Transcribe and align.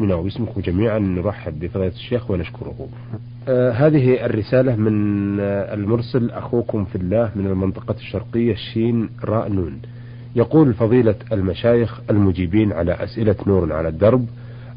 نعم 0.00 0.22
باسمكم 0.22 0.60
جميعا 0.60 0.98
نرحب 0.98 1.60
بفضيلة 1.60 1.92
الشيخ 1.92 2.30
ونشكره. 2.30 2.88
آه 3.48 3.70
هذه 3.70 4.26
الرسالة 4.26 4.76
من 4.76 5.40
آه 5.40 5.74
المرسل 5.74 6.30
أخوكم 6.30 6.84
في 6.84 6.96
الله 6.96 7.30
من 7.36 7.46
المنطقة 7.46 7.94
الشرقية 7.94 8.52
الشين 8.52 9.08
راء 9.24 9.48
نون. 9.52 9.80
يقول 10.36 10.74
فضيلة 10.74 11.14
المشايخ 11.32 12.00
المجيبين 12.10 12.72
على 12.72 12.92
أسئلة 12.92 13.36
نور 13.46 13.72
على 13.72 13.88
الدرب 13.88 14.26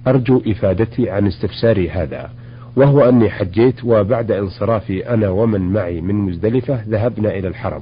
أرجو 0.08 0.42
إفادتي 0.48 1.10
عن 1.10 1.28
استفساري 1.28 1.90
هذا 1.90 2.30
وهو 2.76 3.10
أني 3.10 3.30
حجيت 3.30 3.84
وبعد 3.86 4.32
انصرافي 4.32 5.10
أنا 5.14 5.30
ومن 5.30 5.62
معي 5.62 6.02
من 6.02 6.16
مزدلفة 6.16 6.84
ذهبنا 6.90 7.30
إلى 7.38 7.48
الحرم 7.48 7.82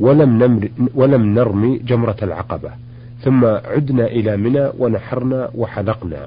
ولم, 0.00 0.42
نمر 0.42 0.68
ولم 0.94 1.34
نرمي 1.34 1.78
جمرة 1.78 2.16
العقبة 2.22 2.70
ثم 3.22 3.44
عدنا 3.44 4.06
إلى 4.06 4.36
منى 4.36 4.68
ونحرنا 4.78 5.50
وحلقنا 5.54 6.26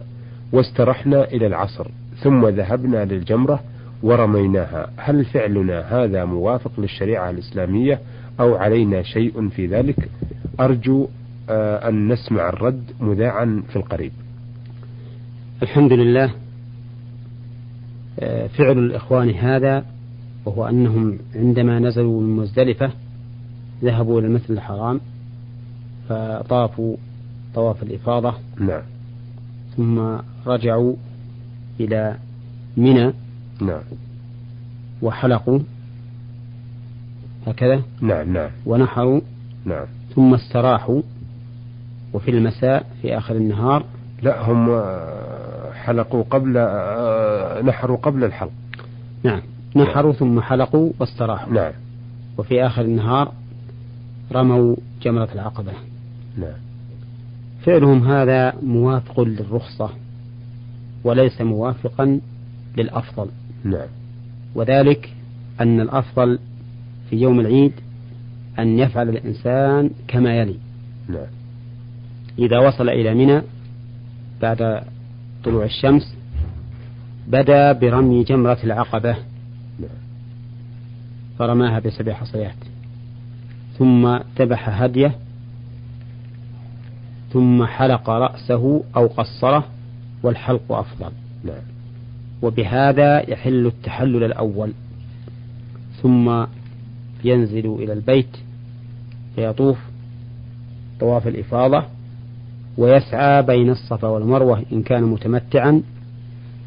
واسترحنا 0.51 1.23
إلى 1.23 1.47
العصر 1.47 1.87
ثم 2.23 2.47
ذهبنا 2.47 3.05
للجمرة 3.05 3.59
ورميناها. 4.03 4.89
هل 4.97 5.25
فعلنا 5.25 5.79
هذا 5.79 6.25
موافق 6.25 6.71
للشريعة 6.77 7.29
الإسلامية 7.29 7.99
أو 8.39 8.55
علينا 8.55 9.03
شيء 9.03 9.49
في 9.49 9.67
ذلك؟ 9.67 10.09
أرجو 10.59 11.07
آه، 11.49 11.89
أن 11.89 12.07
نسمع 12.07 12.49
الرد 12.49 12.83
مذاعا 12.99 13.63
في 13.69 13.75
القريب. 13.75 14.11
الحمد 15.63 15.93
لله. 15.93 16.31
آه، 18.19 18.47
فعل 18.47 18.77
الإخوان 18.77 19.29
هذا 19.29 19.85
وهو 20.45 20.67
أنهم 20.67 21.17
عندما 21.35 21.79
نزلوا 21.79 22.21
من 22.21 22.35
مزدلفة 22.35 22.91
ذهبوا 23.83 24.19
إلى 24.19 24.27
المسجد 24.27 24.51
الحرام 24.51 24.99
فطافوا 26.09 26.95
طواف 27.55 27.83
الإفاضة. 27.83 28.33
نعم. 28.59 28.94
ثم 29.77 30.17
رجعوا 30.45 30.95
إلى 31.79 32.17
منى 32.77 33.13
نعم. 33.61 33.81
وحلقوا 35.01 35.59
هكذا 37.47 37.81
نعم 38.01 38.33
نعم. 38.33 38.49
ونحروا 38.65 39.21
نعم. 39.65 39.85
ثم 40.15 40.33
استراحوا 40.33 41.01
وفي 42.13 42.31
المساء 42.31 42.85
في 43.01 43.17
آخر 43.17 43.35
النهار 43.35 43.85
لا 44.21 44.41
هم 44.41 44.81
حلقوا 45.73 46.23
قبل 46.23 46.53
نحروا 47.65 47.97
قبل 47.97 48.23
الحلق. 48.23 48.51
نعم. 49.23 49.41
نحروا 49.75 50.13
ثم 50.13 50.41
حلقوا 50.41 50.91
واستراحوا. 50.99 51.53
نعم. 51.53 51.73
وفي 52.37 52.65
آخر 52.65 52.81
النهار 52.81 53.31
رموا 54.31 54.75
جمرة 55.01 55.29
العقبة. 55.35 55.71
نعم. 56.37 56.64
فعلهم 57.65 58.07
هذا 58.11 58.53
موافق 58.63 59.19
للرخصة 59.19 59.89
وليس 61.03 61.41
موافقا 61.41 62.19
للأفضل. 62.77 63.27
نعم. 63.63 63.87
وذلك 64.55 65.13
أن 65.61 65.79
الأفضل 65.79 66.39
في 67.09 67.15
يوم 67.15 67.39
العيد 67.39 67.71
أن 68.59 68.79
يفعل 68.79 69.09
الإنسان 69.09 69.89
كما 70.07 70.35
يلي. 70.37 70.55
نعم. 71.07 71.27
إذا 72.39 72.59
وصل 72.59 72.89
إلى 72.89 73.13
منى 73.13 73.41
بعد 74.41 74.83
طلوع 75.43 75.65
الشمس 75.65 76.15
بدا 77.27 77.71
برمي 77.71 78.23
جمرة 78.23 78.57
العقبة. 78.63 79.11
نعم. 79.79 79.89
فرماها 81.39 81.79
بسبع 81.79 82.13
حصيات. 82.13 82.55
ثم 83.77 84.19
ذبح 84.39 84.81
هدية 84.81 85.15
ثم 87.35 87.65
حلق 87.65 88.09
رأسه 88.09 88.83
أو 88.95 89.07
قصره 89.07 89.63
والحلق 90.23 90.71
أفضل. 90.71 91.11
نعم. 91.43 91.61
وبهذا 92.41 93.29
يحل 93.29 93.65
التحلل 93.65 94.23
الأول. 94.23 94.71
ثم 96.01 96.45
ينزل 97.23 97.75
إلى 97.79 97.93
البيت 97.93 98.37
فيطوف 99.35 99.77
طواف 100.99 101.27
الإفاضة 101.27 101.83
ويسعى 102.77 103.41
بين 103.41 103.69
الصفا 103.69 104.07
والمروة 104.07 104.63
إن 104.73 104.83
كان 104.83 105.03
متمتعا 105.03 105.81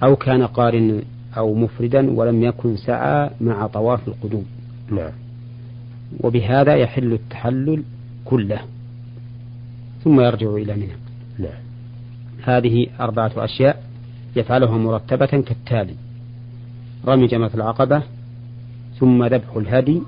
أو 0.02 0.16
كان 0.16 0.46
قارن 0.46 1.02
أو 1.36 1.54
مفردا 1.54 2.10
ولم 2.10 2.42
يكن 2.42 2.76
سعى 2.76 3.30
مع 3.40 3.66
طواف 3.66 4.08
القدوم. 4.08 4.44
نعم. 4.90 5.12
وبهذا 6.20 6.74
يحل 6.74 7.12
التحلل 7.12 7.82
كله. 8.24 8.60
ثم 10.04 10.20
يرجع 10.20 10.54
إلى 10.54 10.74
منى. 10.74 10.96
نعم. 11.38 11.60
هذه 12.44 12.86
أربعة 13.00 13.32
أشياء 13.36 13.82
يفعلها 14.36 14.78
مرتبة 14.78 15.26
كالتالي 15.26 15.94
رمي 17.06 17.26
جمرة 17.26 17.50
العقبة 17.54 18.02
ثم 18.98 19.24
ذبح 19.24 19.56
الهدي 19.56 20.02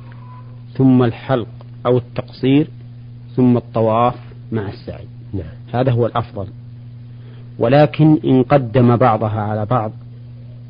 ثم 0.75 1.03
الحلق 1.03 1.49
أو 1.87 1.99
التقصير 1.99 2.69
ثم 3.37 3.57
الطواف 3.57 4.15
مع 4.53 4.69
السعي. 4.69 5.05
نعم. 5.33 5.55
هذا 5.73 5.93
هو 5.93 6.07
الأفضل. 6.07 6.47
ولكن 7.59 8.19
إن 8.25 8.43
قدم 8.43 8.97
بعضها 8.97 9.41
على 9.41 9.67
بعض 9.67 9.93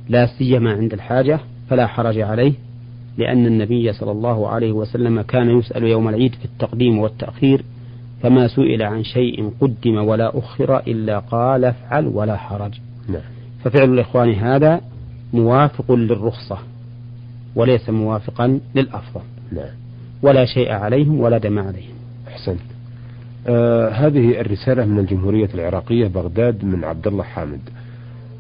لا 0.09 0.27
سيما 0.27 0.73
عند 0.73 0.93
الحاجة 0.93 1.41
فلا 1.69 1.87
حرج 1.87 2.19
عليه 2.19 2.53
لأن 3.19 3.47
النبي 3.47 3.93
صلى 3.93 4.11
الله 4.11 4.49
عليه 4.49 4.73
وسلم 4.73 5.21
كان 5.21 5.59
يسأل 5.59 5.85
يوم 5.85 6.09
العيد 6.09 6.35
في 6.35 6.45
التقديم 6.45 6.99
والتأخير 6.99 7.65
فما 8.23 8.49
سئل 8.49 8.83
عن 8.83 9.05
شيء 9.05 9.51
قدم 9.61 9.97
ولا 9.97 10.39
أخر 10.39 10.79
إلا 10.79 11.19
قال 11.19 11.65
افعل 11.65 12.07
ولا 12.07 12.37
حرج. 12.37 12.75
نعم. 13.09 13.23
ففعل 13.65 13.93
الإخوان 13.95 14.35
هذا 14.35 14.81
موافق 15.33 15.93
للرخصة 15.93 16.59
وليس 17.55 17.91
موافقا 17.91 18.61
للأفضل. 18.75 19.21
نعم. 19.53 19.75
ولا 20.23 20.45
شيء 20.45 20.73
عليهم 20.73 21.21
ولا 21.21 21.39
دم 21.39 21.59
عليهم. 21.59 21.95
أحسنت. 22.29 22.61
آه 23.47 23.89
هذه 23.89 24.41
الرسالة 24.41 24.85
من 24.85 24.99
الجمهورية 24.99 25.49
العراقية 25.55 26.07
بغداد 26.07 26.65
من 26.65 26.85
عبد 26.85 27.07
الله 27.07 27.23
حامد. 27.23 27.61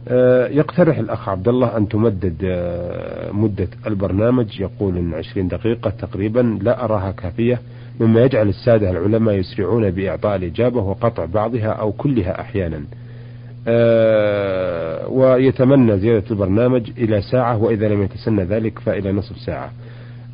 آه 0.09 0.49
يقترح 0.49 0.99
الأخ 0.99 1.29
عبد 1.29 1.49
الله 1.49 1.77
أن 1.77 1.89
تمدد 1.89 2.37
آه 2.45 3.31
مدة 3.33 3.69
البرنامج 3.87 4.61
يقول 4.61 4.97
إن 4.97 5.15
20 5.15 5.49
دقيقة 5.49 5.91
تقريبا 5.91 6.59
لا 6.62 6.85
أراها 6.85 7.11
كافية. 7.11 7.61
مما 8.00 8.25
يجعل 8.25 8.49
السادة 8.49 8.91
العلماء 8.91 9.34
يسرعون 9.34 9.91
بإعطاء 9.91 10.37
الإجابة 10.37 10.81
وقطع 10.81 11.25
بعضها 11.25 11.69
أو 11.69 11.93
كلها 11.93 12.41
أحيانا. 12.41 12.84
آه 13.69 15.09
ويتمنى 15.09 15.99
زيادة 15.99 16.25
البرنامج 16.31 16.91
إلى 16.99 17.22
ساعة 17.22 17.62
وإذا 17.62 17.88
لم 17.88 18.03
يتسنى 18.03 18.44
ذلك 18.44 18.78
فإلى 18.78 19.12
نصف 19.12 19.37
ساعة. 19.37 19.71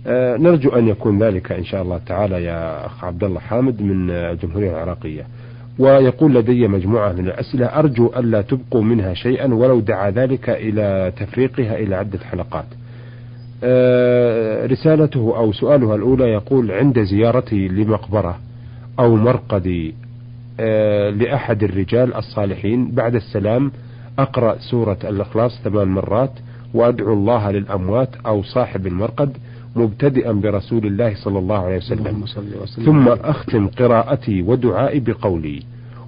آه 0.06 0.36
نرجو 0.36 0.70
أن 0.70 0.88
يكون 0.88 1.22
ذلك 1.22 1.52
إن 1.52 1.64
شاء 1.64 1.82
الله 1.82 2.00
تعالى 2.06 2.44
يا 2.44 2.86
أخ 2.86 3.04
عبد 3.04 3.24
الله 3.24 3.40
حامد 3.40 3.82
من 3.82 4.10
الجمهورية 4.10 4.70
العراقية. 4.70 5.26
ويقول 5.78 6.34
لدي 6.34 6.68
مجموعة 6.68 7.12
من 7.12 7.26
الأسئلة 7.26 7.66
أرجو 7.66 8.12
ألا 8.16 8.42
تبقوا 8.42 8.82
منها 8.82 9.14
شيئا 9.14 9.54
ولو 9.54 9.80
دعا 9.80 10.10
ذلك 10.10 10.50
إلى 10.50 11.12
تفريقها 11.16 11.76
إلى 11.78 11.96
عدة 11.96 12.18
حلقات. 12.18 12.66
رسالته 14.66 15.36
أو 15.36 15.52
سؤالها 15.52 15.94
الأولى 15.94 16.24
يقول 16.24 16.70
عند 16.70 17.02
زيارتي 17.02 17.68
لمقبرة 17.68 18.38
أو 18.98 19.16
مرقد 19.16 19.92
آه، 20.60 21.10
لأحد 21.10 21.62
الرجال 21.62 22.14
الصالحين 22.14 22.90
بعد 22.90 23.14
السلام 23.14 23.72
أقرأ 24.18 24.56
سورة 24.58 24.98
الإخلاص 25.04 25.60
ثمان 25.64 25.88
مرات 25.88 26.30
وأدعو 26.74 27.12
الله 27.12 27.50
للأموات 27.50 28.08
أو 28.26 28.42
صاحب 28.42 28.86
المرقد 28.86 29.36
مبتدئا 29.76 30.32
برسول 30.32 30.86
الله 30.86 31.14
صلى 31.14 31.38
الله 31.38 31.58
عليه 31.58 31.76
وسلم. 31.76 32.06
ثم 32.86 33.08
أختم 33.08 33.66
قراءتي 33.68 34.42
ودعائي 34.42 35.00
بقولي 35.00 35.62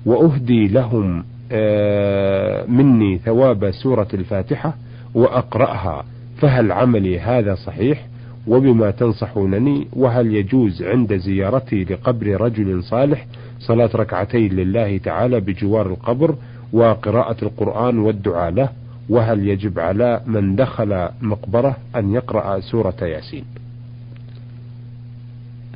وأهدي 0.06 0.68
لهم 0.68 1.24
آه، 1.52 2.64
مني 2.66 3.18
ثواب 3.18 3.70
سورة 3.70 4.08
الفاتحة 4.14 4.74
وأقرأها 5.14 6.04
فهل 6.40 6.72
عملي 6.72 7.20
هذا 7.20 7.54
صحيح؟ 7.54 8.06
وبما 8.46 8.90
تنصحونني 8.90 9.88
وهل 9.92 10.34
يجوز 10.34 10.82
عند 10.82 11.16
زيارتي 11.16 11.84
لقبر 11.84 12.40
رجل 12.40 12.82
صالح 12.84 13.26
صلاة 13.60 13.90
ركعتين 13.94 14.52
لله 14.52 14.98
تعالى 14.98 15.40
بجوار 15.40 15.86
القبر 15.86 16.34
وقراءة 16.72 17.44
القرآن 17.44 17.98
والدعاء 17.98 18.50
له؟ 18.50 18.68
وهل 19.08 19.48
يجب 19.48 19.78
على 19.78 20.20
من 20.26 20.56
دخل 20.56 21.08
مقبرة 21.22 21.76
أن 21.96 22.14
يقرأ 22.14 22.60
سورة 22.60 22.96
ياسين؟ 23.02 23.44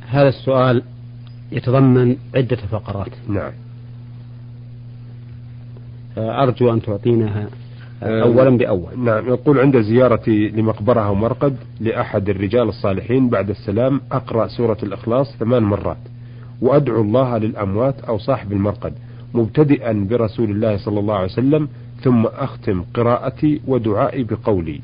هذا 0.07 0.29
السؤال 0.29 0.83
يتضمن 1.51 2.15
عدة 2.35 2.55
فقرات. 2.55 3.11
نعم. 3.27 3.51
أرجو 6.17 6.73
أن 6.73 6.81
تعطيناها 6.81 7.47
أولا 8.03 8.57
بأول. 8.57 8.99
نعم 8.99 9.27
يقول 9.27 9.59
عند 9.59 9.81
زيارتي 9.81 10.47
لمقبرة 10.47 11.01
أو 11.01 11.15
مرقد 11.15 11.55
لأحد 11.79 12.29
الرجال 12.29 12.69
الصالحين 12.69 13.29
بعد 13.29 13.49
السلام 13.49 14.01
أقرأ 14.11 14.47
سورة 14.47 14.77
الإخلاص 14.83 15.35
ثمان 15.37 15.63
مرات. 15.63 15.97
وأدعو 16.61 17.01
الله 17.01 17.37
للأموات 17.37 18.01
أو 18.01 18.17
صاحب 18.17 18.51
المرقد 18.51 18.93
مبتدئا 19.33 20.07
برسول 20.09 20.51
الله 20.51 20.77
صلى 20.77 20.99
الله 20.99 21.15
عليه 21.15 21.25
وسلم 21.25 21.67
ثم 22.01 22.25
أختم 22.25 22.83
قراءتي 22.93 23.61
ودعائي 23.67 24.23
بقولي. 24.23 24.79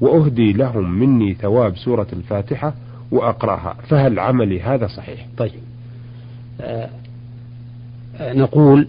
وأهدي 0.00 0.52
لهم 0.52 0.90
مني 0.90 1.34
ثواب 1.34 1.76
سورة 1.76 2.06
الفاتحة 2.12 2.74
وأقرأها. 3.10 3.76
فهل 3.88 4.18
عملي 4.18 4.60
هذا 4.60 4.86
صحيح؟ 4.86 5.26
طيب. 5.36 5.60
آه 6.60 6.90
نقول 8.20 8.88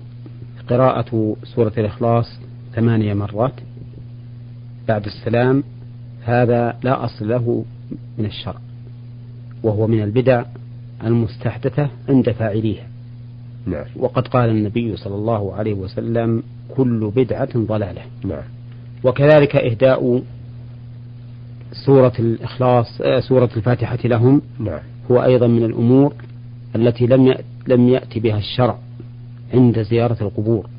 قراءة 0.70 1.36
سورة 1.44 1.74
الإخلاص 1.78 2.40
ثمانية 2.76 3.14
مرات. 3.14 3.54
بعد 4.90 5.06
السلام 5.06 5.64
هذا 6.24 6.78
لا 6.84 7.06
أصل 7.06 7.30
له 7.30 7.66
من 8.18 8.26
الشرع 8.26 8.60
وهو 9.64 9.88
من 9.88 10.04
البدع 10.04 10.44
المستحدثة 11.04 11.90
عند 12.10 12.32
فاعليها 12.32 12.88
نعم. 13.66 13.86
وقد 13.96 14.28
قال 14.28 14.50
النبي 14.50 14.98
صلى 14.98 15.16
الله 15.16 15.56
عليه 15.56 15.74
وسلم 15.74 16.44
كل 16.76 17.12
بدعة 17.16 17.50
ضلالة 17.56 18.02
نعم. 18.26 18.44
وكذلك 19.04 19.56
إهداء 19.56 20.24
سورة 21.86 22.14
الإخلاص 22.20 23.02
آه، 23.02 23.20
سورة 23.20 23.50
الفاتحة 23.58 24.00
لهم 24.04 24.42
نعم. 24.60 24.80
هو 25.12 25.24
أيضا 25.24 25.48
من 25.48 25.64
الأمور 25.64 26.14
التي 26.76 27.08
لم 27.08 27.36
لم 27.68 27.90
يأتي 27.90 28.20
بها 28.20 28.38
الشرع 28.38 28.78
عند 29.54 29.82
زيارة 29.82 30.18
القبور 30.22 30.70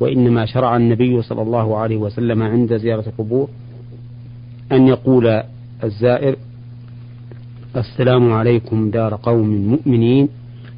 وإنما 0.00 0.46
شرع 0.46 0.76
النبي 0.76 1.22
صلى 1.22 1.42
الله 1.42 1.76
عليه 1.76 1.96
وسلم 1.96 2.42
عند 2.42 2.76
زيارة 2.76 3.08
القبور 3.08 3.48
أن 4.72 4.86
يقول 4.88 5.42
الزائر 5.84 6.36
السلام 7.76 8.32
عليكم 8.32 8.90
دار 8.90 9.18
قوم 9.22 9.48
مؤمنين 9.48 10.28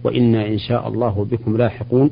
وإنا 0.04 0.46
إن 0.48 0.58
شاء 0.58 0.88
الله 0.88 1.26
بكم 1.30 1.56
لاحقون. 1.56 2.10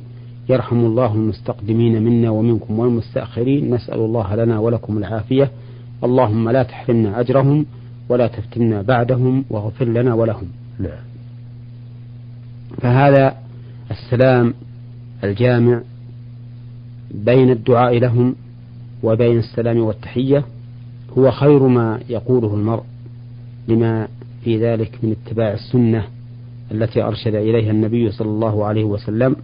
يرحم 0.49 0.77
الله 0.77 1.15
المستقدمين 1.15 2.03
منا 2.03 2.31
ومنكم 2.31 2.79
والمستأخرين. 2.79 3.75
نسأل 3.75 3.99
الله 3.99 4.35
لنا 4.35 4.59
ولكم 4.59 4.99
العافية. 4.99 5.51
اللهم 6.05 6.51
لا 6.51 6.63
تحرمنا 6.63 7.21
أجرهم 7.21 7.67
ولا 8.09 8.27
تفتنا 8.27 8.83
بعدهم 8.83 9.45
واغفر 9.51 9.85
لنا 9.85 10.15
ولهم. 10.15 10.47
نعم. 10.79 11.05
فهذا 12.81 13.37
السلام 13.91 14.55
الجامع 15.25 15.81
بين 17.11 17.51
الدعاء 17.51 17.99
لهم 17.99 18.35
وبين 19.03 19.39
السلام 19.39 19.79
والتحية 19.79 20.45
هو 21.19 21.31
خير 21.31 21.67
ما 21.67 22.01
يقوله 22.09 22.55
المرء 22.55 22.83
لما 23.69 24.09
في 24.45 24.59
ذلك 24.59 24.99
من 25.03 25.17
اتباع 25.27 25.53
السنة 25.53 26.05
التي 26.73 27.03
أرشد 27.03 27.35
إليها 27.35 27.71
النبي 27.71 28.11
صلى 28.11 28.29
الله 28.29 28.65
عليه 28.65 28.85
وسلم 28.85 29.37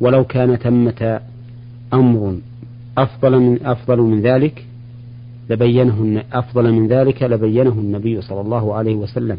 ولو 0.00 0.24
كان 0.24 0.56
ثمة 0.56 1.20
أمر 1.92 2.36
أفضل 2.98 3.40
من 3.40 3.66
أفضل 3.66 3.98
من 3.98 4.20
ذلك 4.20 4.66
لبينه 5.50 6.22
أفضل 6.32 6.72
من 6.72 6.88
ذلك 6.88 7.22
لبينه 7.22 7.72
النبي 7.72 8.20
صلى 8.20 8.40
الله 8.40 8.74
عليه 8.74 8.94
وسلم 8.94 9.38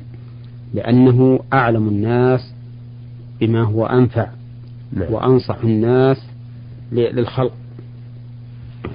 لأنه 0.74 1.40
أعلم 1.54 1.88
الناس 1.88 2.54
بما 3.42 3.64
هو 3.64 3.86
أنفع 3.86 4.28
نعم. 4.94 5.14
وأنصح 5.14 5.58
الناس 5.64 6.27
للخلق 6.92 7.54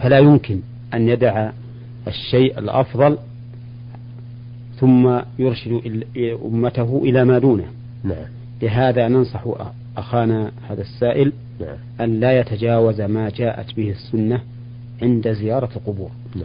فلا 0.01 0.19
يمكن 0.19 0.61
أن 0.95 1.09
يدع 1.09 1.51
الشيء 2.09 2.59
الأفضل 2.59 3.19
ثم 4.77 5.21
يرشد 5.39 6.05
أمته 6.45 7.01
إلى 7.05 7.25
ما 7.25 7.39
دونه 7.39 7.67
نعم. 8.05 8.27
لهذا 8.63 9.09
ننصح 9.09 9.45
أخانا 9.97 10.53
هذا 10.69 10.81
السائل 10.81 11.33
نعم. 11.61 11.77
أن 12.01 12.21
لا 12.21 12.41
يتجاوز 12.41 13.01
ما 13.01 13.31
جاءت 13.31 13.77
به 13.77 13.91
السنة 13.91 14.41
عند 15.03 15.33
زيارة 15.33 15.69
القبور 15.77 16.11
نعم. 16.37 16.45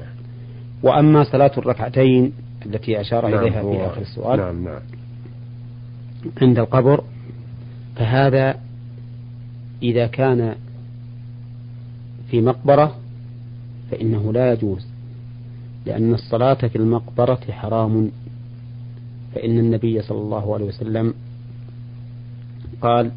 وأما 0.83 1.23
صلاة 1.23 1.51
الركعتين 1.57 2.33
التي 2.65 3.01
أشار 3.01 3.27
نعم 3.27 3.39
إليها 3.39 3.61
في 3.61 3.85
آخر 3.85 4.01
السؤال 4.01 4.39
نعم 4.39 4.63
نعم 4.63 4.81
عند 6.41 6.59
القبر 6.59 7.03
فهذا 7.95 8.59
إذا 9.83 10.07
كان 10.07 10.55
في 12.31 12.41
مقبرة 12.41 12.95
فإنه 13.91 14.33
لا 14.33 14.53
يجوز 14.53 14.87
لأن 15.87 16.13
الصلاة 16.13 16.53
في 16.53 16.75
المقبرة 16.75 17.39
حرام. 17.49 18.11
فإن 19.35 19.59
النبي 19.59 20.01
صلى 20.01 20.17
الله 20.21 20.53
عليه 20.53 20.65
وسلم 20.65 21.13
قال 22.81 23.11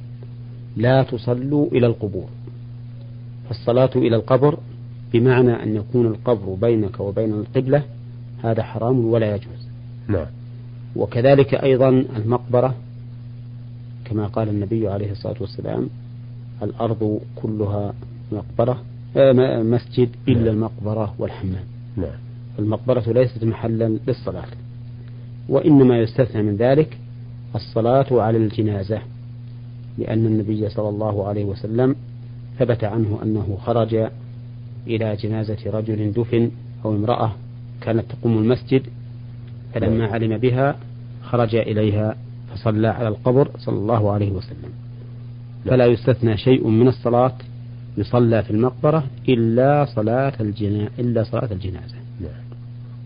لا 0.76 1.02
تصلوا 1.02 1.66
إلى 1.66 1.86
القبور. 1.86 2.28
فالصلاة 3.48 3.90
إلى 3.96 4.16
القبر 4.16 4.58
بمعنى 5.12 5.62
أن 5.62 5.76
يكون 5.76 6.06
القبر 6.06 6.54
بينك 6.54 7.00
وبين 7.00 7.32
القبلة 7.32 7.82
هذا 8.42 8.62
حرام 8.62 9.04
ولا 9.04 9.34
يجوز. 9.34 9.68
نعم. 10.08 10.26
وكذلك 10.96 11.54
أيضا 11.54 11.88
المقبرة 11.88 12.74
كما 14.04 14.26
قال 14.26 14.48
النبي 14.48 14.88
عليه 14.88 15.10
الصلاة 15.10 15.36
والسلام 15.40 15.88
الأرض 16.62 17.20
كلها 17.36 17.94
مقبرة. 18.32 18.82
مسجد 19.16 20.08
إلا 20.28 20.38
نعم. 20.38 20.54
المقبرة 20.54 21.14
والحمام 21.18 21.64
نعم 21.96 22.18
المقبرة 22.58 23.12
ليست 23.12 23.44
محلا 23.44 23.98
للصلاة 24.06 24.46
وإنما 25.48 25.98
يستثنى 25.98 26.42
من 26.42 26.56
ذلك 26.56 26.98
الصلاة 27.54 28.06
على 28.10 28.38
الجنازة 28.38 29.02
لأن 29.98 30.26
النبي 30.26 30.68
صلى 30.68 30.88
الله 30.88 31.28
عليه 31.28 31.44
وسلم 31.44 31.96
ثبت 32.58 32.84
عنه 32.84 33.18
أنه 33.22 33.58
خرج 33.60 34.08
إلى 34.86 35.16
جنازة 35.16 35.58
رجل 35.66 36.12
دفن 36.12 36.50
أو 36.84 36.94
امرأة 36.94 37.32
كانت 37.80 38.04
تقوم 38.12 38.38
المسجد 38.38 38.82
فلما 39.74 39.98
نعم. 39.98 40.12
علم 40.12 40.38
بها 40.38 40.76
خرج 41.22 41.54
إليها 41.54 42.16
فصلى 42.52 42.88
على 42.88 43.08
القبر 43.08 43.50
صلى 43.58 43.76
الله 43.76 44.10
عليه 44.10 44.30
وسلم 44.30 44.70
فلا 45.64 45.86
يستثنى 45.86 46.36
شيء 46.36 46.68
من 46.68 46.88
الصلاة 46.88 47.32
يصلى 47.98 48.42
في 48.42 48.50
المقبرة 48.50 49.04
إلا 49.28 49.86
صلاة 49.94 50.32
الجنا 50.40 50.88
إلا 50.98 51.24
صلاة 51.24 51.48
الجنازة. 51.52 51.94
نعم. 52.20 52.50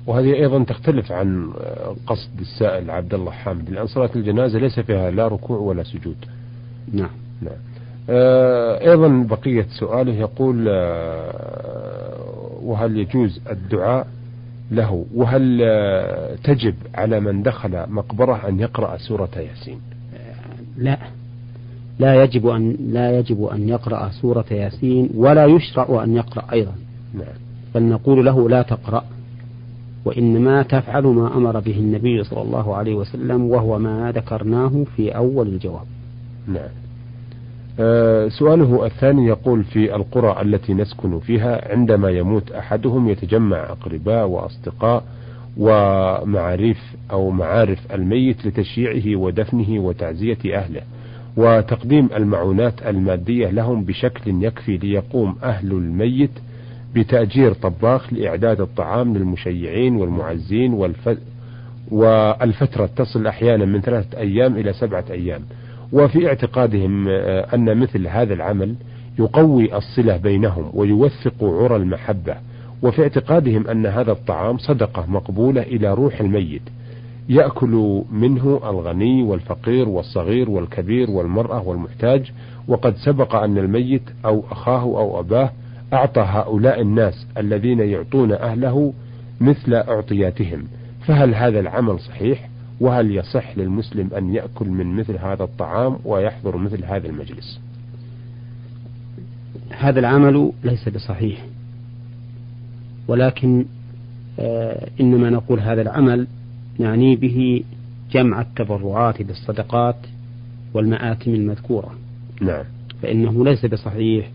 وهذه 0.07 0.35
أيضا 0.35 0.65
تختلف 0.65 1.13
عن 1.13 1.53
قصد 2.07 2.41
السائل 2.41 2.91
عبد 2.91 3.15
الله 3.15 3.31
حامد. 3.31 3.71
لأن 3.71 3.87
صلاة 3.87 4.11
الجنازة 4.17 4.59
ليس 4.59 4.81
فيها 4.81 5.11
لا 5.11 5.29
ركوع 5.29 5.59
ولا 5.59 5.83
سجود. 5.83 6.17
نعم. 6.93 7.11
نعم. 7.43 7.57
آه، 8.11 8.91
أيضا 8.91 9.27
بقية 9.31 9.67
سؤاله 9.81 10.13
يقول 10.13 10.67
آه، 10.69 12.15
وهل 12.63 12.99
يجوز 12.99 13.41
الدعاء 13.51 14.07
له؟ 14.71 15.07
وهل 15.15 15.61
آه، 15.63 16.35
تجب 16.45 16.75
على 16.95 17.21
من 17.21 17.43
دخل 17.43 17.91
مقبرة 17.91 18.49
أن 18.49 18.61
يقرأ 18.61 18.97
سورة 18.97 19.31
ياسين؟ 19.37 19.81
لا. 20.79 20.99
لا 21.99 22.25
يجب 22.25 22.47
أن 22.47 22.77
لا 22.91 23.19
يجب 23.19 23.45
أن 23.45 23.69
يقرأ 23.69 24.11
سورة 24.11 24.45
ياسين 24.51 25.11
ولا 25.15 25.47
يشرع 25.47 26.05
أن 26.05 26.17
يقرأ 26.17 26.45
أيضا. 26.53 26.73
نعم. 27.15 27.35
بل 27.75 27.83
نقول 27.83 28.25
له 28.25 28.49
لا 28.49 28.63
تقرأ 28.63 29.05
وإنما 30.05 30.63
تفعل 30.63 31.03
ما 31.03 31.37
أمر 31.37 31.61
به 31.61 31.79
النبي 31.79 32.25
صلى 32.25 32.43
الله 32.43 32.77
عليه 32.77 32.95
وسلم 32.95 33.45
وهو 33.45 33.79
ما 33.79 34.13
ذكرناه 34.13 34.85
في 34.97 35.17
أول 35.17 35.49
الجواب. 35.49 35.87
نعم. 36.49 36.71
آه، 37.81 38.29
سؤاله 38.29 38.87
الثاني 38.87 39.27
يقول 39.27 39.65
في 39.65 39.95
القرى 39.95 40.43
التي 40.43 40.75
نسكن 40.75 41.19
فيها 41.19 41.73
عندما 41.73 42.11
يموت 42.11 42.53
أحدهم 42.53 43.09
يتجمع 43.09 43.57
أقرباء 43.57 44.27
وأصدقاء 44.27 45.05
ومعارف 45.57 46.97
أو 47.11 47.31
معارف 47.31 47.79
الميت 47.95 48.47
لتشييعه 48.47 49.17
ودفنه 49.21 49.81
وتعزية 49.81 50.39
أهله. 50.59 50.83
وتقديم 51.37 52.09
المعونات 52.17 52.87
المادية 52.87 53.51
لهم 53.51 53.85
بشكل 53.85 54.45
يكفي 54.45 54.77
ليقوم 54.77 55.37
أهل 55.43 55.73
الميت 55.73 56.31
بتأجير 56.95 57.53
طباخ 57.53 58.13
لإعداد 58.13 58.61
الطعام 58.61 59.17
للمشيعين 59.17 59.97
والمعزين 59.97 60.73
والف... 60.73 61.19
والفترة 61.91 62.87
تصل 62.97 63.27
أحيانا 63.27 63.65
من 63.65 63.81
ثلاثة 63.81 64.19
أيام 64.19 64.57
إلى 64.57 64.73
سبعة 64.73 65.05
أيام. 65.11 65.43
وفي 65.93 66.27
اعتقادهم 66.27 67.09
آه، 67.09 67.55
أن 67.55 67.79
مثل 67.79 68.07
هذا 68.07 68.35
العمل 68.35 68.75
يقوي 69.19 69.77
الصلة 69.77 70.17
بينهم 70.17 70.71
ويوثق 70.75 71.45
عرى 71.45 71.77
المحبة. 71.77 72.37
وفي 72.83 73.03
اعتقادهم 73.03 73.67
أن 73.67 73.87
هذا 73.87 74.13
الطعام 74.13 74.59
صدقة 74.59 75.07
مقبولة 75.09 75.63
إلى 75.63 75.95
روح 75.95 76.21
الميت. 76.21 76.63
يأكل 77.29 78.03
منه 78.13 78.61
الغني 78.65 79.23
والفقير 79.23 79.89
والصغير 79.89 80.51
والكبير 80.51 81.11
والمرأة 81.11 81.69
والمحتاج 81.69 82.33
وقد 82.69 82.97
سبق 82.97 83.35
أن 83.35 83.59
الميت 83.59 84.03
أو 84.25 84.45
أخاه 84.51 84.83
أو 84.83 85.21
أباه 85.21 85.51
أعطى 85.93 86.21
هؤلاء 86.21 86.81
الناس 86.81 87.27
الذين 87.39 87.81
يعطون 87.81 88.33
أهله 88.33 88.93
مثل 89.41 89.75
أعطياتهم. 89.75 90.65
فهل 91.07 91.35
هذا 91.35 91.61
العمل 91.61 92.01
صحيح؟ 92.01 92.49
وهل 92.81 93.17
يصح 93.17 93.59
للمسلم 93.59 94.11
أن 94.19 94.35
يأكل 94.35 94.69
من 94.69 94.97
مثل 94.97 95.19
هذا 95.19 95.45
الطعام 95.45 95.97
ويحضر 96.05 96.57
مثل 96.57 96.85
هذا 96.85 97.09
المجلس؟ 97.09 97.61
هذا 99.71 100.01
العمل 100.01 100.53
ليس 100.65 100.89
بصحيح 100.89 101.47
ولكن 103.09 103.65
آه 104.39 104.89
إنما 105.01 105.31
نقول 105.31 105.61
هذا 105.61 105.83
العمل 105.83 106.27
نعني 106.79 107.17
به 107.17 107.63
جمع 108.11 108.41
التبرعات 108.41 109.21
للصدقات 109.21 109.97
والمآتم 110.75 111.35
المذكورة. 111.35 111.95
نعم. 112.41 112.65
فإنه 113.03 113.45
ليس 113.45 113.67
بصحيح 113.67 114.31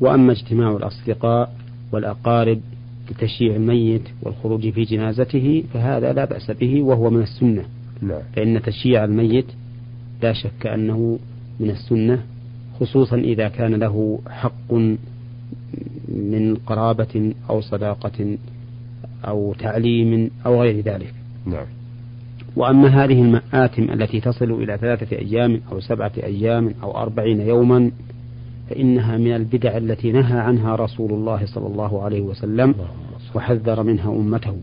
وأما 0.00 0.32
اجتماع 0.32 0.76
الأصدقاء 0.76 1.54
والأقارب 1.92 2.60
لتشييع 3.10 3.56
الميت 3.56 4.02
والخروج 4.22 4.70
في 4.70 4.82
جنازته 4.82 5.64
فهذا 5.74 6.12
لا 6.12 6.24
بأس 6.24 6.50
به 6.50 6.82
وهو 6.82 7.10
من 7.10 7.22
السنة. 7.22 7.64
نعم. 8.02 8.22
فإن 8.36 8.62
تشييع 8.62 9.04
الميت 9.04 9.46
لا 10.22 10.32
شك 10.32 10.66
أنه 10.66 11.18
من 11.60 11.70
السنة 11.70 12.22
خصوصا 12.80 13.16
إذا 13.16 13.48
كان 13.48 13.74
له 13.74 14.18
حق 14.30 14.72
من 16.08 16.56
قرابة 16.66 17.34
أو 17.50 17.60
صداقة 17.60 18.36
أو 19.24 19.54
تعليم 19.58 20.30
أو 20.46 20.62
غير 20.62 20.80
ذلك. 20.80 21.14
نعم. 21.46 21.66
وأما 22.56 22.88
هذه 22.88 23.22
المآتم 23.22 23.82
التي 23.82 24.20
تصل 24.20 24.50
إلى 24.52 24.78
ثلاثة 24.78 25.16
أيام 25.16 25.60
أو 25.72 25.80
سبعة 25.80 26.12
أيام 26.22 26.74
أو 26.82 26.96
أربعين 26.96 27.40
يوما 27.40 27.90
فإنها 28.70 29.16
من 29.18 29.36
البدع 29.36 29.76
التي 29.76 30.12
نهى 30.12 30.38
عنها 30.38 30.76
رسول 30.76 31.10
الله 31.12 31.46
صلى 31.46 31.66
الله 31.66 32.02
عليه 32.02 32.20
وسلم 32.20 32.74
وحذر 33.34 33.82
منها 33.82 34.10
أمته. 34.10 34.56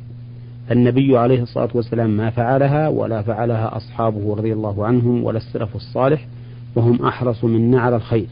النبي 0.72 1.18
عليه 1.18 1.42
الصلاة 1.42 1.70
والسلام 1.74 2.10
ما 2.18 2.30
فعلها 2.30 2.88
ولا 2.88 3.22
فعلها 3.22 3.78
أصحابه 3.78 4.36
رضي 4.36 4.54
الله 4.54 4.86
عنهم 4.86 5.24
ولا 5.24 5.38
السلف 5.38 5.76
الصالح 5.76 6.28
وهم 6.76 7.06
أحرص 7.06 7.44
منا 7.44 7.82
على 7.82 7.96
الخير. 7.96 8.28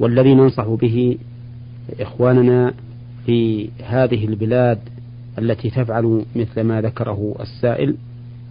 والذي 0.00 0.34
ننصح 0.34 0.68
به 0.68 1.18
إخواننا 2.00 2.74
في 3.26 3.68
هذه 3.84 4.24
البلاد 4.24 4.78
التي 5.38 5.70
تفعل 5.70 6.24
مثل 6.36 6.60
ما 6.60 6.80
ذكره 6.80 7.34
السائل 7.40 7.94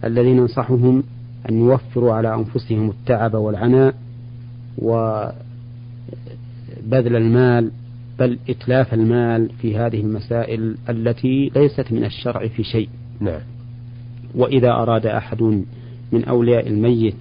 الذي 0.04 0.34
ننصحهم 0.34 1.02
أن 1.50 1.58
يوفروا 1.58 2.12
على 2.12 2.34
أنفسهم 2.34 2.90
التعب 2.90 3.34
والعناء 3.34 3.94
وبذل 4.78 5.32
المال 6.92 7.70
بل 8.18 8.38
إتلاف 8.48 8.94
المال 8.94 9.50
في 9.60 9.76
هذه 9.76 10.00
المسائل 10.00 10.76
التي 10.88 11.50
ليست 11.56 11.92
من 11.92 12.04
الشرع 12.04 12.46
في 12.46 12.62
شيء. 12.64 12.88
نعم. 13.20 13.40
وإذا 14.34 14.70
أراد 14.70 15.06
أحد 15.06 15.42
من 16.12 16.24
أولياء 16.24 16.68
الميت 16.68 17.16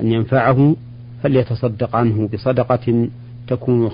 أن 0.00 0.12
ينفعه 0.12 0.76
فليتصدق 1.22 1.96
عنه 1.96 2.28
بصدقة 2.28 3.08
تكون 3.48 3.90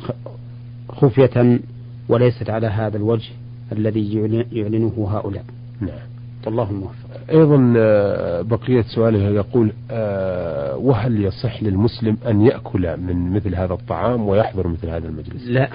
خفية 0.88 1.60
وليست 2.08 2.50
على 2.50 2.66
هذا 2.66 2.96
الوجه. 2.96 3.30
الذي 3.72 4.14
يعلنه 4.52 5.08
هؤلاء. 5.10 5.44
نعم. 5.80 6.16
والله 6.46 6.72
موفق. 6.72 7.30
أيضا 7.30 7.74
آه، 7.76 8.42
بقية 8.42 8.82
سؤاله 8.82 9.18
يقول 9.18 9.72
آه، 9.90 10.76
وهل 10.76 11.24
يصح 11.24 11.62
للمسلم 11.62 12.16
أن 12.26 12.40
يأكل 12.40 12.96
من 12.96 13.30
مثل 13.32 13.54
هذا 13.54 13.74
الطعام 13.74 14.28
ويحضر 14.28 14.68
مثل 14.68 14.88
هذا 14.88 15.08
المجلس؟ 15.08 15.46
لا. 15.46 15.68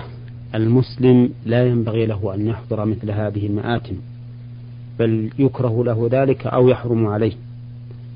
المسلم 0.55 1.29
لا 1.45 1.67
ينبغي 1.67 2.05
له 2.05 2.35
أن 2.35 2.47
يحضر 2.47 2.85
مثل 2.85 3.11
هذه 3.11 3.47
المآتم 3.47 3.95
بل 4.99 5.29
يكره 5.39 5.83
له 5.83 6.09
ذلك 6.11 6.47
أو 6.47 6.69
يحرم 6.69 7.07
عليه 7.07 7.33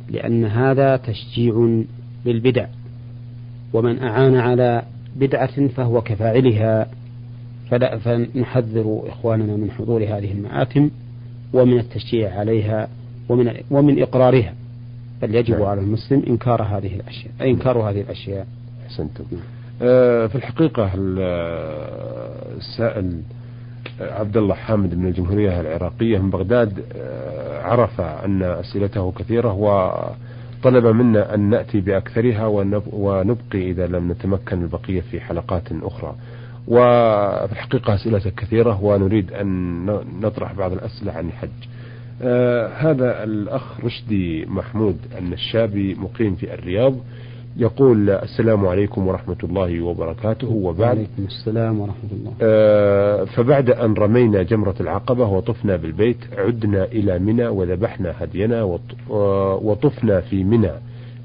لأن 0.10 0.46
هذا 0.46 0.98
تشجيع 0.98 1.84
للبدع 2.26 2.66
ومن 3.74 4.00
أعان 4.00 4.36
على 4.36 4.82
بدعة 5.16 5.68
فهو 5.68 6.02
كفاعلها. 6.02 6.88
فلا 7.70 7.98
فنحذر 7.98 9.02
إخواننا 9.08 9.56
من 9.56 9.72
حضور 9.72 10.04
هذه 10.04 10.32
المآتم 10.32 10.90
ومن 11.54 11.80
التشجيع 11.80 12.40
عليها 12.40 12.88
ومن 13.30 13.54
ومن 13.72 14.02
إقرارها. 14.02 14.54
بل 15.22 15.36
يجب 15.36 15.54
نعم. 15.54 15.64
على 15.64 15.82
المسلم 15.82 16.24
إنكار 16.28 16.64
هذه 16.64 16.96
الأشياء 16.96 17.32
أي 17.42 17.52
إنكار 17.52 17.78
هذه 17.78 18.02
الأشياء. 18.02 18.48
أحسنتم. 18.86 19.24
آه 19.82 20.28
في 20.28 20.36
الحقيقة 20.36 20.92
السائل 22.58 23.22
عبد 24.00 24.38
الله 24.38 24.56
حامد 24.56 24.98
من 24.98 25.08
الجمهورية 25.08 25.62
العراقية 25.62 26.18
من 26.18 26.30
بغداد 26.30 26.84
آه، 26.96 27.64
عرف 27.64 28.02
أن 28.02 28.44
أسئلته 28.44 29.12
كثيرة 29.12 29.54
وطلب 29.54 30.86
منا 30.86 31.34
أن 31.34 31.40
نأتي 31.40 31.82
بأكثرها 31.82 32.46
ونبقي 32.94 33.72
إذا 33.72 33.88
لم 33.88 34.12
نتمكن 34.12 34.62
البقية 34.62 35.02
في 35.02 35.20
حلقات 35.22 35.64
أخرى. 35.72 36.16
وفي 36.68 37.52
الحقيقة 37.52 37.96
أسئلة 37.96 38.20
كثيرة 38.38 38.84
ونريد 38.84 39.34
أن 39.34 39.86
نطرح 40.22 40.54
بعض 40.54 40.72
الأسئلة 40.72 41.12
عن 41.12 41.28
الحج. 41.28 41.50
آه 42.22 42.68
هذا 42.68 43.24
الأخ 43.24 43.80
رشدي 43.86 44.46
محمود 44.46 44.98
النشابي 45.18 45.96
مقيم 45.96 46.36
في 46.36 46.54
الرياض 46.54 46.96
يقول 47.58 48.10
السلام 48.10 48.68
عليكم 48.68 49.08
ورحمة 49.08 49.38
الله 49.44 49.82
وبركاته. 49.82 50.48
وبعد 50.48 50.98
وعليكم 50.98 51.26
السلام 51.26 51.80
ورحمة 51.80 52.12
الله. 52.12 52.34
آه 52.42 53.24
فبعد 53.24 53.70
أن 53.70 53.94
رمينا 53.94 54.44
جمرة 54.44 54.76
العقبة 54.80 55.28
وطفنا 55.28 55.76
بالبيت 55.76 56.18
عدنا 56.38 56.84
إلى 56.84 57.20
منى 57.20 57.48
وذبحنا 57.48 58.14
هدينا 58.20 58.80
وطفنا 59.62 60.22
في 60.22 60.44
منى. 60.44 60.72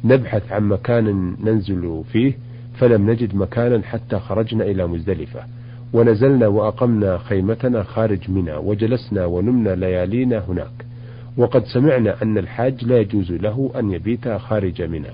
نبحث 0.04 0.52
عن 0.52 0.68
مكان 0.68 1.36
ننزل 1.44 2.02
فيه. 2.12 2.49
فلم 2.74 3.10
نجد 3.10 3.34
مكانا 3.34 3.82
حتى 3.82 4.18
خرجنا 4.18 4.64
إلى 4.64 4.86
مزدلفة. 4.86 5.40
ونزلنا 5.92 6.46
وأقمنا 6.46 7.18
خيمتنا 7.18 7.82
خارج 7.82 8.30
منى 8.30 8.52
وجلسنا 8.52 9.24
ونمنا 9.24 9.74
ليالينا 9.74 10.42
هناك. 10.48 10.84
وقد 11.36 11.64
سمعنا 11.64 12.22
أن 12.22 12.38
الحاج 12.38 12.84
لا 12.84 12.98
يجوز 12.98 13.32
له 13.32 13.70
أن 13.78 13.90
يبيت 13.90 14.28
خارج 14.28 14.82
منى. 14.82 15.10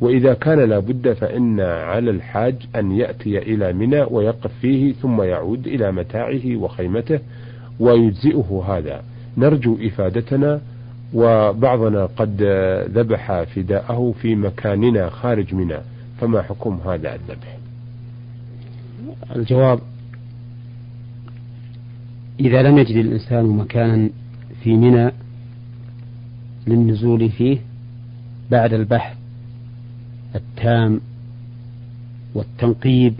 وإذا 0.00 0.34
كان 0.34 0.58
لابد 0.58 1.12
فإن 1.12 1.60
على 1.60 2.10
الحاج 2.10 2.54
أن 2.76 2.92
يأتي 2.92 3.38
إلى 3.38 3.72
منى 3.72 4.02
ويقف 4.02 4.50
فيه 4.60 4.92
ثم 4.92 5.22
يعود 5.22 5.66
إلى 5.66 5.92
متاعه 5.92 6.56
وخيمته 6.56 7.18
ويجزئه 7.80 8.64
هذا. 8.68 9.02
نرجو 9.36 9.78
إفادتنا 9.82 10.60
وبعضنا 11.14 12.06
قد 12.06 12.42
ذبح 12.94 13.42
فداءه 13.42 14.14
في 14.22 14.34
مكاننا 14.34 15.08
خارج 15.08 15.54
منى. 15.54 15.78
فما 16.20 16.42
حكم 16.42 16.80
هذا 16.86 17.14
الذبح 17.14 17.58
الجواب 19.36 19.80
إذا 22.40 22.62
لم 22.62 22.78
يجد 22.78 22.96
الإنسان 22.96 23.46
مكانا 23.46 24.10
في 24.62 24.76
منى 24.76 25.10
للنزول 26.66 27.30
فيه 27.30 27.58
بعد 28.50 28.72
البحث 28.72 29.16
التام 30.34 31.00
والتنقيب 32.34 33.14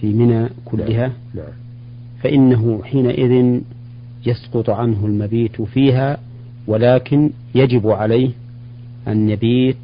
في 0.00 0.12
منى 0.12 0.48
كلها 0.64 1.06
نعم. 1.06 1.14
نعم. 1.34 1.52
فإنه 2.22 2.82
حينئذ 2.84 3.60
يسقط 4.26 4.70
عنه 4.70 5.06
المبيت 5.06 5.62
فيها 5.62 6.18
ولكن 6.66 7.30
يجب 7.54 7.88
عليه 7.88 8.30
أن 9.08 9.28
يبيت 9.28 9.76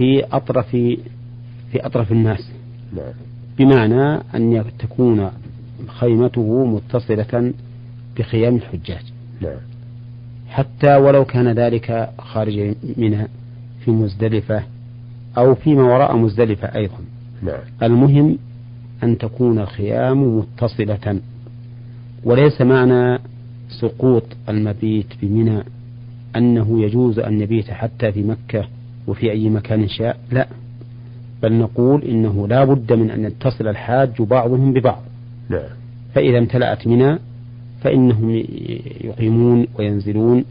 في 0.00 0.24
أطرف 0.32 0.70
في 0.70 1.00
أطرف 1.74 2.12
الناس 2.12 2.50
نعم. 2.96 3.12
بمعنى 3.58 4.22
أن 4.34 4.64
تكون 4.78 5.30
خيمته 5.86 6.64
متصلة 6.64 7.52
بخيام 8.18 8.56
الحجاج 8.56 9.02
نعم. 9.40 9.56
حتى 10.48 10.96
ولو 10.96 11.24
كان 11.24 11.48
ذلك 11.48 12.10
خارج 12.18 12.74
منى 12.96 13.26
في 13.84 13.90
مزدلفة 13.90 14.62
أو 15.38 15.54
فيما 15.54 15.82
وراء 15.82 16.16
مزدلفة 16.16 16.74
أيضا 16.74 16.98
نعم. 17.42 17.60
المهم 17.82 18.38
أن 19.02 19.18
تكون 19.18 19.58
الخيام 19.58 20.38
متصلة 20.38 21.20
وليس 22.24 22.60
معنى 22.60 23.18
سقوط 23.80 24.24
المبيت 24.48 25.06
بمنى 25.22 25.62
أنه 26.36 26.82
يجوز 26.82 27.18
أن 27.18 27.40
يبيت 27.40 27.70
حتى 27.70 28.12
في 28.12 28.22
مكة 28.22 28.68
وفي 29.10 29.30
أي 29.30 29.48
مكان 29.48 29.88
شاء 29.88 30.16
لا 30.32 30.48
بل 31.42 31.52
نقول 31.52 32.04
إنه 32.04 32.48
لا 32.48 32.64
بد 32.64 32.92
من 32.92 33.10
أن 33.10 33.24
يتصل 33.24 33.68
الحاج 33.68 34.22
بعضهم 34.22 34.72
ببعض 34.72 35.02
نعم. 35.48 35.68
فإذا 36.14 36.38
امتلأت 36.38 36.86
منى 36.86 37.18
فإنهم 37.80 38.30
يقيمون 39.00 39.66
وينزلون 39.78 40.44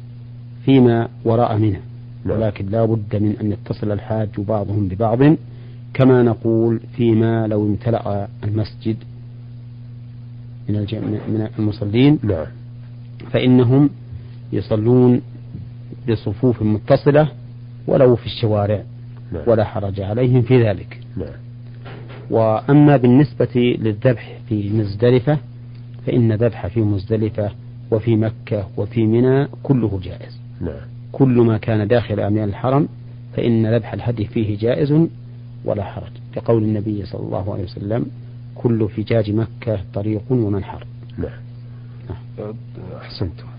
فيما 0.65 1.07
وراء 1.25 1.57
منى 1.57 1.79
نعم. 2.25 2.37
ولكن 2.37 2.65
لا 2.65 2.85
بد 2.85 3.15
من 3.15 3.35
أن 3.41 3.51
يتصل 3.51 3.91
الحاج 3.91 4.29
بعضهم 4.37 4.87
ببعض 4.87 5.35
كما 5.93 6.23
نقول 6.23 6.79
فيما 6.95 7.47
لو 7.47 7.67
امتلأ 7.67 8.27
المسجد 8.43 8.97
من 10.69 10.75
من 11.27 11.47
المصلين 11.59 12.19
نعم. 12.23 12.45
فإنهم 13.31 13.89
يصلون 14.53 15.21
بصفوف 16.09 16.63
متصلة 16.63 17.31
ولو 17.89 18.15
في 18.15 18.25
الشوارع 18.25 18.83
نعم. 19.31 19.43
ولا 19.47 19.63
حرج 19.63 20.01
عليهم 20.01 20.41
في 20.41 20.63
ذلك. 20.63 20.99
نعم. 21.17 21.33
وأما 22.29 22.97
بالنسبة 22.97 23.49
للذبح 23.55 24.37
في 24.49 24.69
مزدلفة 24.69 25.37
فإن 26.05 26.33
ذبح 26.33 26.67
في 26.67 26.79
مزدلفة 26.81 27.51
وفي 27.91 28.15
مكة 28.15 28.67
وفي 28.77 29.05
منى 29.05 29.47
كله 29.63 29.99
جائز. 30.03 30.39
نعم. 30.61 30.81
كل 31.11 31.41
ما 31.41 31.57
كان 31.57 31.87
داخل 31.87 32.19
أميال 32.19 32.49
الحرم 32.49 32.87
فإن 33.35 33.75
ذبح 33.75 33.93
الهدي 33.93 34.25
فيه 34.25 34.57
جائز 34.57 35.07
ولا 35.65 35.83
حرج. 35.83 36.11
لقول 36.37 36.63
النبي 36.63 37.05
صلى 37.05 37.21
الله 37.21 37.53
عليه 37.53 37.63
وسلم 37.63 38.05
كل 38.55 38.89
فجاج 38.89 39.31
مكة 39.31 39.79
طريق 39.93 40.21
ومنحر. 40.29 40.85
نعم. 41.17 41.39
أحسنتم. 42.97 43.43
آه 43.43 43.58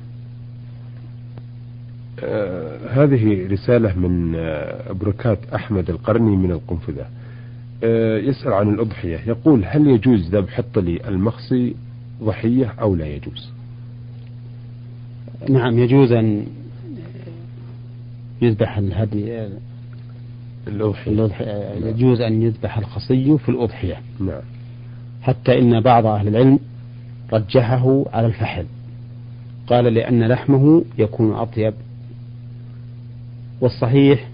هذه 2.91 3.53
رسالة 3.53 3.99
من 3.99 4.35
آه 4.37 4.93
بركات 4.93 5.39
أحمد 5.55 5.91
القرني 5.91 6.37
من 6.37 6.51
القنفذة. 6.51 7.07
آه 7.85 8.19
يسأل 8.19 8.53
عن 8.53 8.69
الأضحية. 8.69 9.21
يقول 9.27 9.65
هل 9.67 9.87
يجوز 9.87 10.35
ذبح 10.35 10.59
الطلي 10.59 11.09
المخصي 11.09 11.75
ضحية 12.23 12.75
أو 12.81 12.97
لا 12.97 13.07
يجوز؟ 13.07 13.51
نعم 15.49 15.79
يجوز 15.79 16.13
أن 16.13 16.47
يذبح 18.43 18.79
الهدي 18.79 19.49
الأضحية. 20.69 21.75
يجوز 21.85 22.21
أن 22.21 22.43
يذبح 22.43 22.79
الخصي 22.79 23.39
في 23.39 23.49
الأضحية. 23.49 23.97
نعم. 24.21 24.43
حتى 25.23 25.59
إن 25.59 25.81
بعض 25.81 26.07
أهل 26.07 26.29
العلم 26.29 26.59
رجحه 27.33 28.05
على 28.13 28.27
الفحل. 28.27 28.67
قال 29.67 29.85
لأن 29.85 30.29
لحمه 30.29 30.85
يكون 30.99 31.33
أطيب 31.33 31.75
والصحيح 33.61 34.29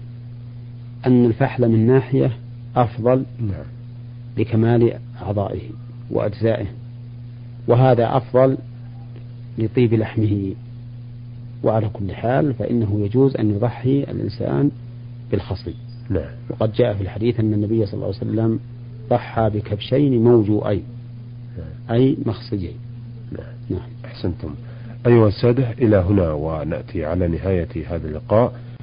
أن 1.05 1.25
الفحل 1.25 1.69
من 1.69 1.87
ناحية 1.87 2.31
أفضل 2.75 3.25
نعم. 3.39 3.65
لكمال 4.37 4.99
أعضائه 5.21 5.61
وأجزائه 6.11 6.65
وهذا 7.67 8.17
أفضل 8.17 8.57
لطيب 9.57 9.93
لحمه 9.93 10.53
وعلى 11.63 11.89
كل 11.89 12.11
حال 12.11 12.53
فإنه 12.53 13.01
يجوز 13.05 13.35
أن 13.35 13.51
يضحي 13.51 14.03
الإنسان 14.03 14.71
بالخصي 15.31 15.73
نعم. 16.09 16.31
وقد 16.49 16.73
جاء 16.73 16.93
في 16.93 17.01
الحديث 17.01 17.39
أن 17.39 17.53
النبي 17.53 17.85
صلى 17.85 17.93
الله 17.93 18.05
عليه 18.05 18.17
وسلم 18.17 18.59
ضحى 19.09 19.49
بكبشين 19.49 20.23
موجوئين 20.23 20.83
نعم. 21.57 21.97
أي 21.97 22.17
مخصيين 22.25 22.77
نعم. 23.31 23.53
نعم 23.69 23.89
أحسنتم 24.05 24.49
أيها 25.07 25.27
السادة 25.27 25.71
إلى 25.71 25.97
هنا 25.97 26.31
ونأتي 26.31 27.05
على 27.05 27.27
نهاية 27.27 27.67
هذا 27.87 28.07
اللقاء 28.07 28.53